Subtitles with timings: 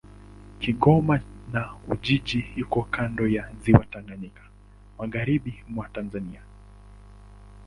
[0.61, 1.15] Kigoma
[1.53, 4.41] na Ujiji iko kando ya Ziwa Tanganyika,
[4.99, 6.41] magharibi mwa Tanzania.